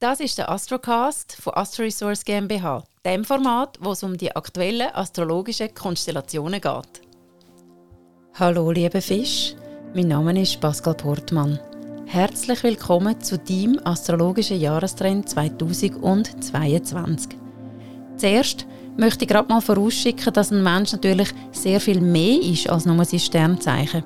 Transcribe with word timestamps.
Das 0.00 0.18
ist 0.18 0.38
der 0.38 0.50
Astrocast 0.50 1.36
von 1.38 1.52
Astro 1.52 1.82
Resource 1.82 2.24
GmbH, 2.24 2.84
dem 3.04 3.22
Format, 3.22 3.76
wo 3.82 3.92
es 3.92 4.02
um 4.02 4.16
die 4.16 4.34
aktuellen 4.34 4.88
astrologischen 4.94 5.74
Konstellationen 5.74 6.58
geht. 6.58 7.02
Hallo, 8.32 8.70
liebe 8.70 9.02
Fisch, 9.02 9.54
mein 9.94 10.08
Name 10.08 10.40
ist 10.40 10.58
Pascal 10.58 10.94
Portmann. 10.94 11.60
Herzlich 12.06 12.62
willkommen 12.62 13.20
zu 13.20 13.36
deinem 13.36 13.78
astrologischen 13.84 14.58
Jahrestrend 14.58 15.28
2022. 15.28 17.36
Zuerst 18.16 18.66
möchte 18.96 19.26
ich 19.26 19.28
gerade 19.28 19.50
mal 19.50 19.60
vorausschicken, 19.60 20.32
dass 20.32 20.50
ein 20.50 20.62
Mensch 20.62 20.92
natürlich 20.92 21.28
sehr 21.52 21.78
viel 21.78 22.00
mehr 22.00 22.40
ist 22.40 22.70
als 22.70 22.86
nur 22.86 23.04
sein 23.04 23.20
Sternzeichen. 23.20 24.02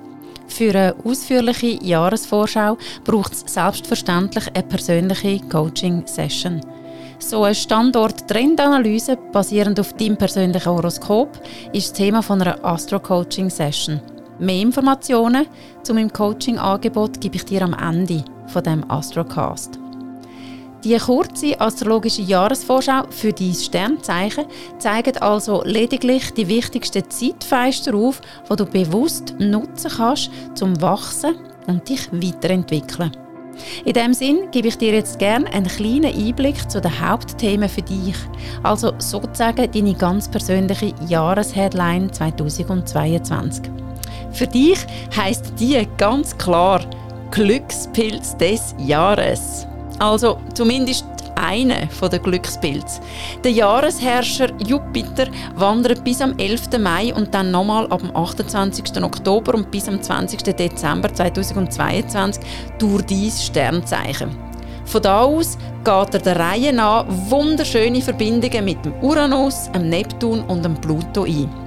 Für 0.54 0.70
eine 0.70 0.94
ausführliche 1.04 1.84
Jahresvorschau 1.84 2.78
braucht 3.02 3.32
es 3.32 3.40
selbstverständlich 3.52 4.46
eine 4.54 4.62
persönliche 4.62 5.40
Coaching-Session. 5.48 6.60
So 7.18 7.42
eine 7.42 7.56
Standort-Trendanalyse 7.56 9.18
basierend 9.32 9.80
auf 9.80 9.94
deinem 9.94 10.16
persönlichen 10.16 10.70
Horoskop 10.70 11.40
ist 11.72 11.90
das 11.90 11.92
Thema 11.94 12.22
von 12.22 12.40
einer 12.40 12.64
Astro-Coaching-Session. 12.64 14.00
Mehr 14.38 14.62
Informationen 14.62 15.48
zu 15.82 15.92
meinem 15.92 16.12
Coaching-Angebot 16.12 17.20
gebe 17.20 17.34
ich 17.34 17.44
dir 17.46 17.62
am 17.62 17.74
Ende 17.74 18.24
von 18.46 18.62
dem 18.62 18.88
Astrocast. 18.88 19.80
Die 20.84 20.98
kurze 20.98 21.58
astrologische 21.58 22.20
Jahresvorschau 22.20 23.04
für 23.08 23.32
dein 23.32 23.54
Sternzeichen 23.54 24.44
zeigt 24.78 25.22
also 25.22 25.62
lediglich 25.64 26.30
die 26.34 26.46
wichtigsten 26.46 27.08
Zeitfenster 27.08 27.94
auf, 27.94 28.20
die 28.50 28.56
du 28.56 28.66
bewusst 28.66 29.34
nutzen 29.38 29.90
kannst, 29.96 30.30
zum 30.54 30.78
Wachsen 30.82 31.36
und 31.68 31.88
dich 31.88 32.12
weiterentwickeln. 32.12 33.16
In 33.86 33.94
diesem 33.94 34.12
Sinn 34.12 34.50
gebe 34.50 34.68
ich 34.68 34.76
dir 34.76 34.92
jetzt 34.92 35.18
gerne 35.18 35.50
einen 35.54 35.68
kleinen 35.68 36.14
Einblick 36.14 36.70
zu 36.70 36.82
den 36.82 37.00
Hauptthemen 37.00 37.70
für 37.70 37.80
dich, 37.80 38.16
also 38.62 38.92
sozusagen 38.98 39.70
deine 39.72 39.94
ganz 39.94 40.30
persönliche 40.30 40.92
Jahresheadline 41.08 42.12
2022. 42.12 43.70
Für 44.32 44.46
dich 44.46 44.80
heißt 45.16 45.54
die 45.58 45.88
ganz 45.96 46.36
klar 46.36 46.82
Glückspilz 47.30 48.36
des 48.36 48.74
Jahres. 48.78 49.66
Also 49.98 50.38
zumindest 50.54 51.04
eine 51.36 51.88
von 51.88 52.10
den 52.10 52.22
Glückspilz. 52.22 53.00
Der 53.42 53.52
Jahresherrscher 53.52 54.50
Jupiter 54.66 55.26
wandert 55.54 56.04
bis 56.04 56.20
am 56.20 56.38
11. 56.38 56.78
Mai 56.78 57.12
und 57.14 57.34
dann 57.34 57.50
nochmal 57.50 57.86
ab 57.90 58.00
dem 58.00 58.14
28. 58.14 59.02
Oktober 59.02 59.54
und 59.54 59.70
bis 59.70 59.88
am 59.88 60.00
20. 60.00 60.42
Dezember 60.42 61.12
2022 61.12 62.42
durch 62.78 63.02
dieses 63.02 63.46
Sternzeichen. 63.46 64.30
Von 64.86 65.02
da 65.02 65.22
aus 65.22 65.56
geht 65.82 66.14
er 66.14 66.20
der 66.20 66.38
Reihe 66.38 66.72
nach 66.72 67.06
wunderschöne 67.08 68.02
Verbindungen 68.02 68.64
mit 68.64 68.84
dem 68.84 68.92
Uranus, 69.02 69.70
dem 69.72 69.88
Neptun 69.88 70.40
und 70.44 70.64
dem 70.64 70.74
Pluto 70.74 71.24
ein. 71.24 71.63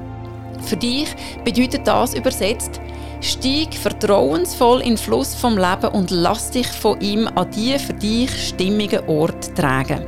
Für 0.61 0.77
dich 0.77 1.08
bedeutet 1.44 1.88
das 1.88 2.13
übersetzt, 2.13 2.81
Steig 3.19 3.73
vertrauensvoll 3.73 4.81
in 4.81 4.89
den 4.89 4.97
Fluss 4.97 5.33
vom 5.33 5.58
Leben 5.58 5.89
und 5.91 6.11
lass 6.11 6.52
dich 6.52 6.67
von 6.67 7.02
ihm 7.02 7.27
an 7.27 7.49
die 7.52 7.77
für 7.80 7.94
dich 7.94 8.49
stimmigen 8.49 9.08
Ort 9.08 9.55
tragen. 9.55 10.05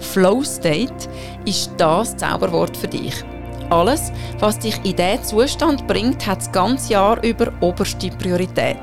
Flow 0.00 0.42
State 0.42 1.08
ist 1.46 1.70
das 1.78 2.16
Zauberwort 2.16 2.76
für 2.76 2.88
dich. 2.88 3.14
Alles, 3.70 4.12
was 4.38 4.58
dich 4.58 4.76
in 4.84 4.96
diesen 4.96 5.24
Zustand 5.24 5.86
bringt, 5.86 6.26
hat 6.26 6.38
das 6.40 6.52
ganze 6.52 6.92
Jahr 6.92 7.22
über 7.24 7.50
oberste 7.60 8.10
Priorität. 8.10 8.76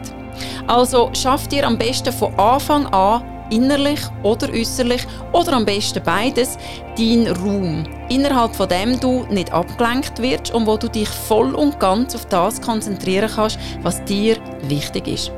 Also 0.66 1.12
schaff 1.14 1.48
dir 1.48 1.68
am 1.68 1.78
besten 1.78 2.14
von 2.14 2.34
Anfang 2.40 2.88
an 2.88 3.22
innerlich 3.50 4.00
oder 4.23 4.50
äußerlich 4.50 5.05
oder 5.33 5.53
am 5.53 5.66
besten 5.66 6.03
beides, 6.03 6.58
dein 6.97 7.28
Raum, 7.28 7.83
innerhalb 8.09 8.55
von 8.55 8.69
dem 8.69 9.00
du 9.00 9.25
nicht 9.30 9.52
abgelenkt 9.52 10.22
wirst 10.22 10.53
und 10.53 10.67
wo 10.67 10.78
du 10.78 10.88
dich 10.88 11.09
voll 11.09 11.54
und 11.55 11.80
ganz 11.80 12.15
auf 12.15 12.26
das 12.26 12.61
konzentrieren 12.61 13.30
kannst, 13.33 13.59
was 13.82 14.04
dir 14.05 14.38
wichtig 14.64 15.08
ist. 15.08 15.32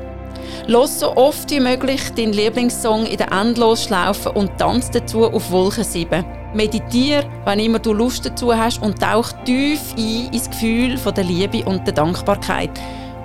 Los 0.66 1.00
so 1.00 1.16
oft 1.16 1.50
wie 1.50 1.60
möglich 1.60 2.10
deinen 2.14 2.32
Lieblingssong 2.32 3.06
in 3.06 3.16
der 3.16 3.32
Endlosschlaufe 3.32 4.30
und 4.32 4.58
tanz 4.58 4.90
dazu 4.90 5.24
auf 5.24 5.50
Wolke 5.50 5.82
7. 5.82 6.24
Meditiere, 6.54 7.24
wenn 7.44 7.58
immer 7.58 7.78
du 7.78 7.92
Lust 7.92 8.26
dazu 8.26 8.54
hast 8.54 8.82
und 8.82 9.00
tauch 9.00 9.32
tief 9.44 9.80
ein 9.96 10.32
ins 10.32 10.50
Gefühl 10.50 10.96
der 10.98 11.24
Liebe 11.24 11.64
und 11.64 11.86
der 11.86 11.94
Dankbarkeit. 11.94 12.70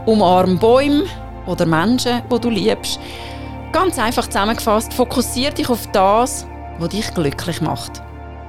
Umarm 0.05 0.57
Bäume 0.57 1.03
oder 1.45 1.65
Menschen, 1.65 2.21
wo 2.29 2.37
du 2.37 2.49
liebst. 2.49 2.99
Ganz 3.71 3.99
einfach 3.99 4.27
zusammengefasst, 4.27 4.93
fokussiere 4.93 5.53
dich 5.53 5.69
auf 5.69 5.87
das, 5.91 6.47
was 6.79 6.89
dich 6.89 7.13
glücklich 7.13 7.61
macht. 7.61 8.01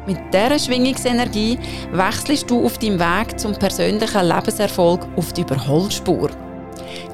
Mit 0.07 0.19
dieser 0.33 0.59
Schwingungsenergie 0.59 1.59
wechselst 1.93 2.51
du 2.51 2.65
auf 2.65 2.79
deinem 2.79 2.99
Weg 2.99 3.39
zum 3.39 3.53
persönlichen 3.53 4.27
Lebenserfolg 4.27 5.07
auf 5.17 5.33
die 5.33 5.43
Überholspur. 5.43 6.31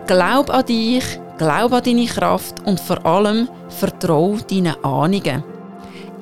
Glaub 0.07 0.51
an 0.51 0.67
dich, 0.67 1.05
glaub 1.39 1.73
an 1.73 1.83
deine 1.83 2.07
Kraft 2.07 2.65
und 2.67 2.79
vor 2.79 3.05
allem 3.05 3.49
vertraue 3.69 4.43
deinen 4.43 4.77
Ahnungen. 4.85 5.43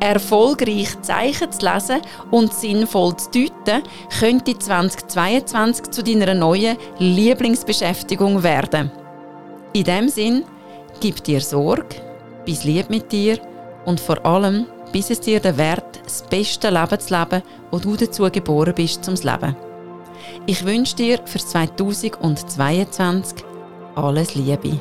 Erfolgreich 0.01 1.01
Zeichen 1.03 1.53
zu 1.53 1.65
lesen 1.67 2.01
und 2.31 2.53
sinnvoll 2.55 3.17
zu 3.17 3.31
deuten, 3.31 3.83
könnte 4.19 4.59
2022 4.59 5.91
zu 5.91 6.03
deiner 6.03 6.35
neuen 6.35 6.77
Lieblingsbeschäftigung 6.99 8.43
werden. 8.43 8.91
In 9.75 9.85
dem 9.85 10.09
Sinn, 10.09 10.45
Gib 11.01 11.23
dir 11.25 11.41
Sorge, 11.41 11.97
bist 12.45 12.65
lieb 12.65 12.91
mit 12.91 13.13
dir 13.13 13.39
und 13.85 14.01
vor 14.01 14.25
allem 14.25 14.67
bis 14.93 15.11
es 15.11 15.21
dir 15.21 15.41
den 15.41 15.57
Wert, 15.57 16.01
das 16.05 16.23
beste 16.23 16.71
Leben 16.71 17.01
zu 17.01 17.19
leben, 17.19 17.43
wo 17.71 17.79
du 17.79 17.97
dazu 17.97 18.29
geboren 18.31 18.75
bist 18.75 19.05
zum 19.05 19.15
Leben. 19.15 19.57
Ich 20.47 20.65
wünsche 20.65 20.97
dir 20.97 21.19
für 21.25 21.39
2022 21.39 23.45
alles 23.95 24.35
Liebe. 24.35 24.81